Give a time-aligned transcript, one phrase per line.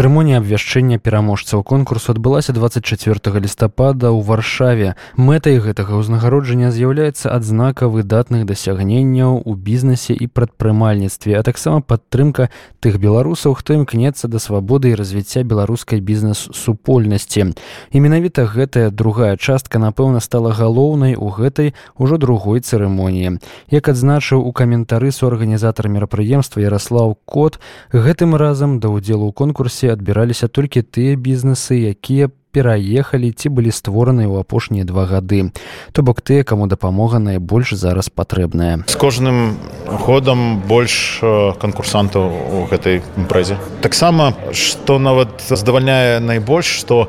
[0.00, 4.96] Цырымонія абвяшчэння пераможцаў конкурсу адбылася 24 лістапада ў варшаве.
[5.20, 12.48] Мэтай гэтага ўзнагароджання з'яўляецца адзнака выдатных дасягненняў у бізнесе і прадпрымальніцтве, а таксама падтрымка
[12.80, 17.52] тых беларусаў, хто імкнецца да свабоды і развіцця беларускай бізнес-супольнасці.
[17.92, 23.36] І менавіта гэтая другая частка, напэўна, стала галоўнай у гэтай ужо другой цырымоніі.
[23.68, 27.60] Як адзначыў у каментары суарганізатар мерапрыемства Ярослаў Кот,
[27.92, 34.26] гэтым разам да ўдзелу ў конкурсе адбіраліся толькі тыя бізнесы якія пераехалі ці былі створаныя
[34.26, 35.54] ў апошнія два гады.
[35.94, 38.82] То бок тыя каму дапамога найбольш зараз патрэбная.
[38.90, 41.22] З кожным годам больш
[41.62, 43.58] канкурсантаў у гэтай імпрэзе.
[43.86, 47.06] Таксама што нават здавальняе найбольш што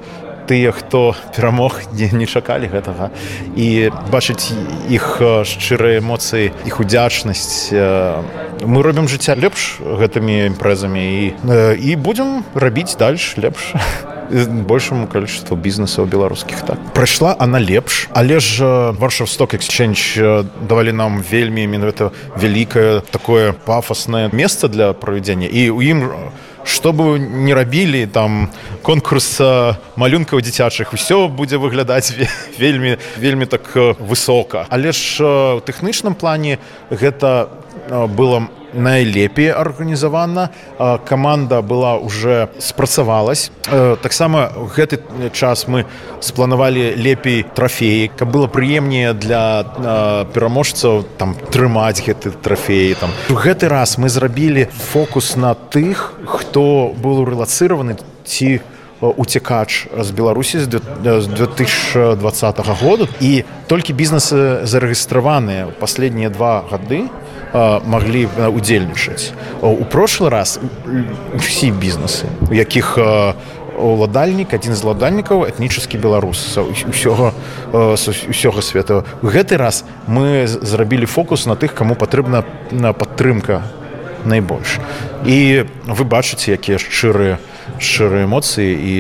[0.48, 3.12] тыя хто перамог не, не чакалі гэтага.
[3.55, 4.54] І бачыць
[4.89, 11.23] іх шчырыя эмоцыі іх удзячнасць мы робім жыцця лепш гэтымі імпрэзамі і
[11.81, 13.73] і будзем рабіць дальш лепш
[14.70, 16.80] большаму количеству бізнесаў беларускіх так.
[16.94, 24.67] Прайшла она лепш але ж варшавсток exchange давалі нам вельмі менавіта вялікае такое пафоснае месца
[24.67, 25.48] для правядзення.
[25.48, 26.09] І у ім
[26.66, 28.50] чтобы не рабілі там
[28.84, 29.40] конкурс
[29.95, 32.14] малюнкаў дзіцячых усё будзе выглядаць
[32.58, 35.23] вельмі вельмі так высока але ж
[35.58, 37.50] у тэхнічным плане гэта
[37.89, 40.50] было найлепей арганізавана
[41.05, 43.52] каманда была уже спрацавалась.
[44.02, 45.00] Таксама гэты
[45.33, 45.86] час мы
[46.19, 49.64] спланавалі лепей трафеі каб было прыемнее для
[50.33, 53.09] пераможцаў там трымаць гэты трафеі там.
[53.30, 58.61] У гэты раз мы зрабілі фокус на тых хто был рэлацыраваны ці
[59.02, 63.08] уцікач з беларусі з 2020 году.
[63.19, 67.09] І толькі бізнесы зарэгістраваныя последнія два гады
[67.53, 69.31] маглі удзельнічаць
[69.61, 70.59] у прошлый раз
[71.36, 72.98] усі бізнесы у якіх
[73.77, 77.33] уладальнік адзін з ладальнікаў этнічаскі беларус усёга
[77.73, 83.64] усёга свету гэты раз мы зрабілі фокус на тых каму патрэбна на падтрымка
[84.26, 84.80] найбольш
[85.26, 87.39] і вы бачыце якія шчырыя
[87.80, 88.93] шчырыя эмоцыі і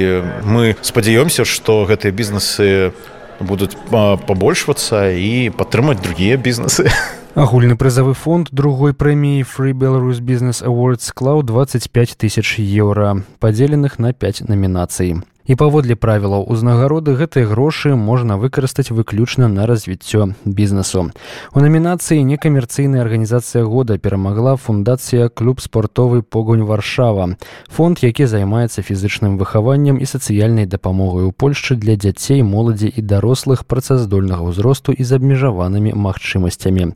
[0.43, 2.91] мы спадзяёмся што гэтыя бізнесы
[3.39, 6.89] будуць пабольшвацца і падтрымаць другія бізнесы
[7.35, 14.11] агульны прызавы фонд другой прэміі free Belarus бизнес awards склаў 25 тысяч еўра падзеленых на
[14.11, 15.15] 5 намінацый
[15.45, 21.11] і паводле правілаў узнагароды гэтыя грошы можна выкарыстаць выключна на развіццё бізнесу.
[21.53, 27.35] У намінацыі некамерцыйная арганізацыя года перамагла фундацыя клуб спортовы погонь варшава
[27.67, 33.65] фонд які займаецца фізычным выхаваннем і сацыяльнай дапамогай у польшчы для дзяцей моладзі і дарослых
[33.65, 36.93] працаздольнага ўзросту і з абмежаванымі магчымасцямі.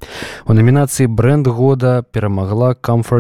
[0.48, 2.76] У намінацыі бренд года перамагла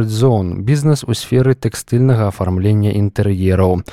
[0.05, 3.83] zone бізнес у сферы тэкстыльнага афармлення інтэр'ераў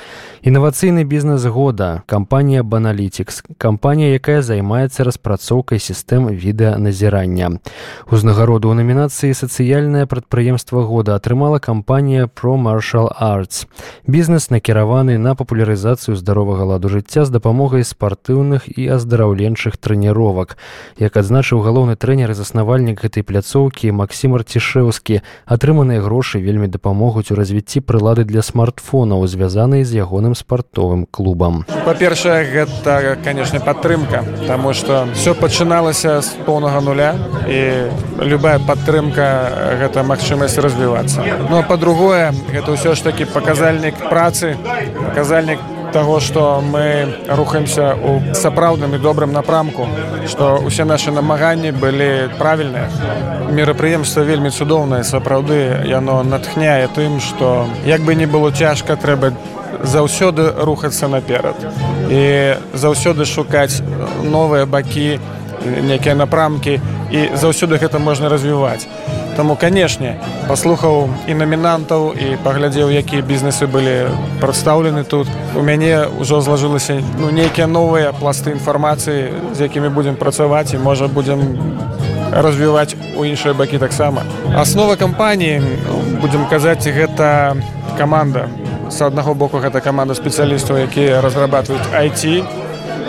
[0.43, 2.03] інавацыйны бізнес года.
[2.05, 7.63] Кампанія баналітикс кампанія якая займаецца распрацоўкай сістэм відэаназірання.
[8.11, 13.71] Узнагароду ў намінацыі сацыяльнае прадпрыемства года атрымала кампанія про marshall arts.
[14.03, 20.59] Бізнес накіраваны на папулярызацыю здаровага ладу жыцця з дапамогай спартыўных і аздараўленчых трэніровак.
[20.99, 27.39] Як адзначыў галоўны трэнер і заснавальнік гэтай пляцоўкі максім арцішеўскі атрыманыя грошы вельмі дапамогуць у
[27.39, 31.65] развіцці прылады для смартфонаў звязанай з ягоным спартовым клубам.
[31.85, 37.11] Па-першае гэта канешне падтрымка таму што все пачыналася з поўнага нуля
[37.47, 37.89] і
[38.23, 39.27] любая падтрымка
[39.81, 41.23] гэта магчымасць развівацца.
[41.49, 44.55] Ну а па-другое гэта ўсё ж такі паказальнік працы
[45.09, 49.87] паказальнік того что мы рухаемся у сапраўдным і добрым напрамку
[50.27, 52.89] что усе наши намаганні былі правільныя
[53.51, 59.33] мерапрыемства вельмі цудоўнае сапраўды яно натхняе тым что як бы не было цяжка трэба
[59.83, 61.55] заўсёды рухацца наперад.
[62.09, 63.81] І заўсёды шукаць
[64.23, 65.19] новыя бакі
[65.83, 66.79] некія напрамкі
[67.11, 68.87] і заўсёды гэта можна развіваць
[69.37, 70.13] Таму канешне
[70.47, 75.27] паслухаў і намінантаў і паглядзеў якія бізнесы былі прадстаўлены тут
[75.57, 81.07] у мяне ўжо злажылася ну нейкія новыя пласты інфармацыі з якімі будзем працаваць і можа
[81.07, 81.41] будзем
[82.29, 84.21] развіваць у іншыя бакі таксама.
[84.57, 85.61] Аснова кампаніі
[86.21, 87.57] будзем казаць гэта
[87.97, 88.49] каманда.
[88.89, 92.45] З аднаго боку гэта каманда спецыялістаў якія разрабатываюць IT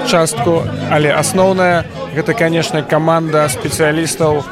[0.08, 1.84] частку але асноўная
[2.14, 4.44] гэта канешне каманда спецыялістаў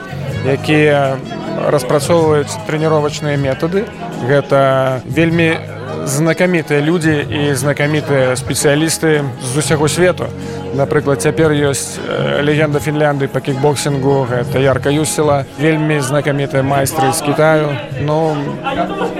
[0.48, 1.16] якія
[1.56, 3.84] распрацоўваюць трэніровачныя метады.
[4.26, 5.58] Гэта вельмі
[6.04, 10.26] знакамітыя людзі і знакамітыя спецыялісты з усяго свету.
[10.74, 12.00] Напрыклад цяпер ёсць
[12.40, 17.76] легенда фінлянды по кікбоксингу гэта ярка юсела вельмі знакамітыя майстры з Китаю.
[18.00, 18.36] Ну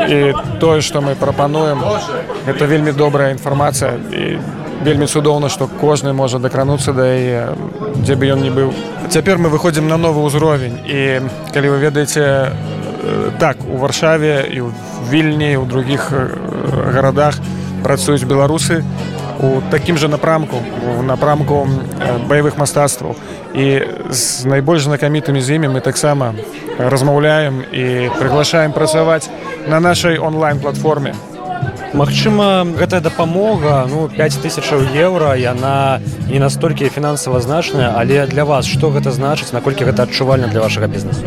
[0.08, 1.84] і тое что мы прапануем
[2.46, 4.38] это вельмі добрая інфармацыя і
[4.82, 7.43] вельмі цудоўна што кожны можа дакрануцца да яе
[8.02, 8.75] дзе бы ён не быў.
[9.08, 10.82] Цяпер мы выходзім на новы ўзровень.
[10.87, 11.23] І
[11.55, 12.52] калі вы ведаеце
[13.38, 14.70] так у варшаве і ў
[15.11, 16.11] вільні у других
[16.94, 17.38] гарадах
[17.82, 18.82] працуюць беларусы
[19.43, 20.62] у такім жа напрамку
[20.99, 21.67] у напрамку
[22.29, 23.17] баявых мастацтваў.
[23.55, 26.34] І з найбольш знакамітымі з імі мы таксама
[26.79, 29.29] размаўляем і прыглашаем працаваць
[29.67, 31.14] на нашай онлайн-платформе
[31.93, 36.00] Магчыма гэтая дапамога ну 5000 еўра яна
[36.31, 40.89] не настолькі фінансава значная але для вас што гэта значыць наколькі гэта адчувальна для вашага
[40.89, 41.21] бізнесу?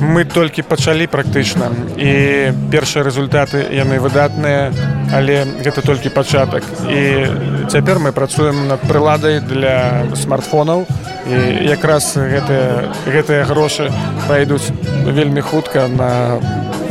[0.00, 1.68] Мы толькі пачалі практычна
[2.00, 4.72] і першыя результаты яны выдатныя
[5.12, 6.64] але гэта толькі пачатак.
[6.88, 7.28] І
[7.68, 10.86] цяпер мы працуем над прыладай для смартфонаў
[11.28, 11.36] і
[11.68, 13.92] якраз гэтыя гэтыя грошы
[14.28, 14.72] пайдуць
[15.04, 16.40] вельмі хутка на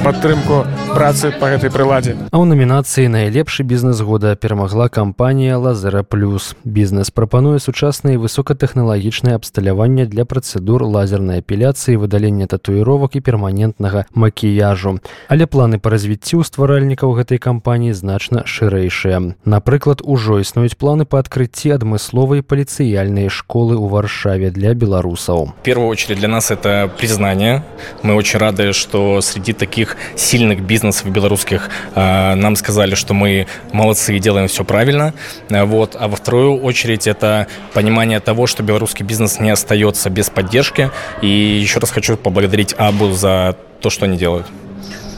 [0.04, 2.16] падтрымку працы па гэтай прыладзе.
[2.32, 10.06] А ў намінацыі найлепшы бізнес года перамагла кампанія лазера плюс бізнес прапануе сучасныя высокатэхналагічнае абсталяванне
[10.06, 15.04] для працэдур лазернай апеляцыі выдалення татуіровак і перманентнага макіяжу.
[15.28, 19.36] Але планы па развіцці ў стваральнікаў гэтай кампаніі значна шырэйшыя.
[19.44, 25.52] Напрыклад ужо існуюць планы па адкрыцці адмысловай паліцыяльнай школы ў варшаве для беларусаў.
[25.64, 27.64] Первую очередь для нас это признание.
[28.04, 34.17] Мы очень рады что среди таких сильных бизнесов белорусских э, нам сказали, что мы молодцы
[34.17, 35.15] и делаем все правильно.
[35.51, 35.97] Э, вот.
[35.99, 40.91] А во вторую очередь это понимание того, что белорусский бизнес не остается без поддержки.
[41.21, 44.47] И еще раз хочу поблагодарить Абу за то, что они делают.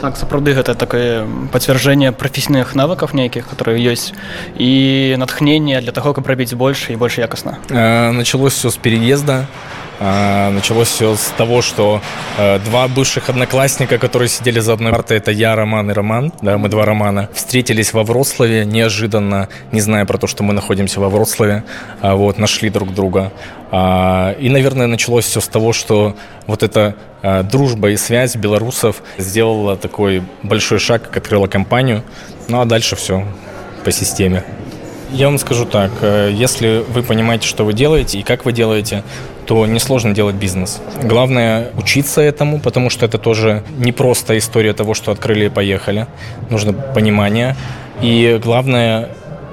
[0.01, 1.25] Так, сапраўды гэта такое
[1.55, 4.11] пацвярджэнне прафесійных навыкаў нейкіх которые ёсць
[4.59, 9.47] і натхнение для того каб рабіць больш і больш якасна э, началось все с переезда
[10.00, 12.00] Началось все с того, что
[12.38, 16.56] э, два бывших одноклассника, которые сидели за одной партой, это я, Роман и Роман, да,
[16.56, 21.10] мы два Романа, встретились во Вроцлаве неожиданно, не зная про то, что мы находимся во
[21.10, 21.64] Вроцлаве,
[22.00, 23.30] вот, нашли друг друга.
[23.70, 26.16] И, наверное, началось все с того, что
[26.46, 32.02] вот эта э, дружба и связь белорусов сделала такой большой шаг, как открыла компанию,
[32.48, 33.24] ну а дальше все
[33.84, 34.42] по системе.
[35.12, 39.04] Я вам скажу так, э, если вы понимаете, что вы делаете и как вы делаете,
[39.50, 40.80] то несложно делать бизнес.
[41.02, 46.06] Главное учиться этому, потому что это тоже не просто история того, что открыли и поехали.
[46.50, 47.56] Нужно понимание.
[48.00, 49.08] И главное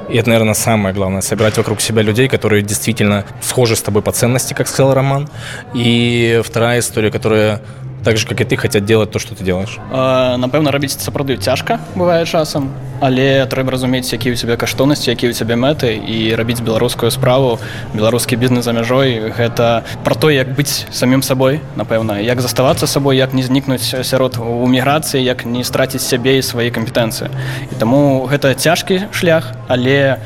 [0.09, 4.11] и это, наверное, самое главное, собирать вокруг себя людей, которые действительно схожи с тобой по
[4.11, 5.29] ценности, как сказал Роман.
[5.73, 7.61] И вторая история, которая
[8.03, 9.79] так же как і ты хацяць делать то что ты делаешь.
[9.91, 15.33] Напэўна рабіць сапраўды цяжка бывае часам але трэба разумець які у цябе каштоўнасці які у
[15.33, 17.59] цябе мэты і рабіць беларускую справу
[17.93, 23.17] беларускі бізнес за мяжой гэта про то як быць самім сабой напэўна як заставацца сабой
[23.17, 27.29] як не знікнуць сярод у міграцыі як не страціць сябе і свае кампетэнцыі
[27.71, 30.17] і таму гэта цяжкі шлях але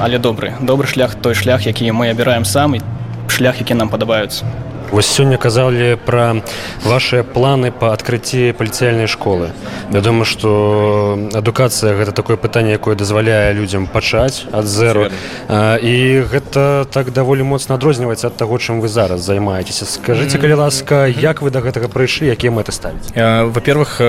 [0.00, 2.80] але добры добры шлях той шлях які мы абіраем сам і
[3.28, 4.46] шлях які нам падабаюцца
[4.90, 6.42] Вось сёння казалі пра
[6.84, 9.50] вашыя планы па адкрыцці паліцыяльнай школы.
[9.90, 15.10] Вядома, што адукацыя гэта такое пытанне, якое дазваляе людзям пачаць ад зеру.
[15.50, 19.84] І гэта так даволі моцна адрозніваецца ад таго, чым вы зараз займаецеся.
[19.84, 23.10] Скажыце, калі ласка, як вы да гэтага прыйшлі, якія мэты ставіць?
[23.16, 24.00] Во-первых,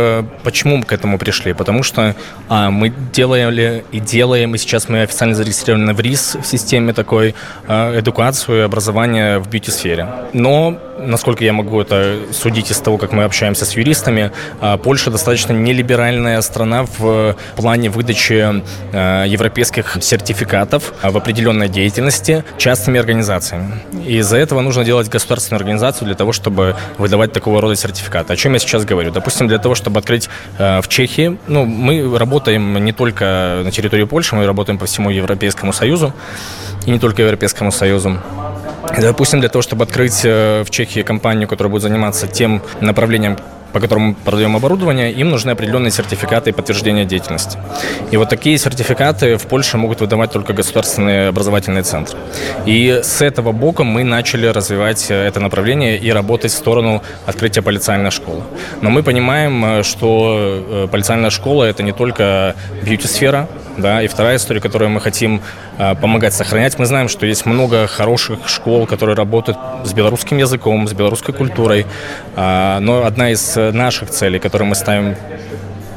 [0.43, 1.53] почему мы к этому пришли?
[1.53, 2.15] Потому что
[2.49, 7.35] а, мы делали и делаем, и сейчас мы официально зарегистрированы в РИС в системе такой
[7.67, 10.07] эдукацию и образование в бьюти-сфере.
[10.33, 10.66] Но
[10.99, 14.31] насколько я могу это судить из того, как мы общаемся с юристами,
[14.61, 22.99] а, Польша достаточно нелиберальная страна в плане выдачи а, европейских сертификатов в определенной деятельности частными
[22.99, 23.75] организациями.
[24.05, 28.33] И из-за этого нужно делать государственную организацию для того, чтобы выдавать такого рода сертификаты.
[28.33, 29.11] О чем я сейчас говорю?
[29.11, 34.05] Допустим, для того, чтобы открыть а, в Чехии, ну, мы работаем не только на территории
[34.05, 36.13] Польши, мы работаем по всему Европейскому Союзу,
[36.85, 38.17] и не только Европейскому Союзу.
[38.99, 43.37] Допустим, для того, чтобы открыть э, в Чехии компанию, которая будет заниматься тем направлением,
[43.73, 47.59] по которому продаем оборудование, им нужны определенные сертификаты и подтверждения деятельности.
[48.11, 52.17] И вот такие сертификаты в Польше могут выдавать только государственные образовательные центры.
[52.65, 57.61] И с этого бока мы начали развивать э, это направление и работать в сторону открытия
[57.61, 58.43] полицейной школы.
[58.81, 64.61] Но мы понимаем, э, что полицейная школа– это не только бьюти-сфера, да, и вторая история,
[64.61, 65.41] которую мы хотим
[65.77, 70.87] э, помогать сохранять, мы знаем, что есть много хороших школ, которые работают с белорусским языком,
[70.87, 71.85] с белорусской культурой,
[72.35, 75.15] э, но одна из наших целей, которую мы ставим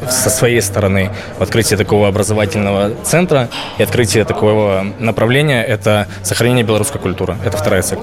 [0.09, 7.01] со своей стороны в открытии такого образовательного центра и открытие такого направления– это сохранение белорусской
[7.01, 7.37] культуры.
[7.45, 7.99] Это вторая цель.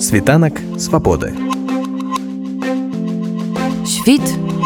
[0.00, 1.34] Светанок Свободы.
[3.86, 4.22] Світ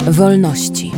[0.07, 0.93] вольності.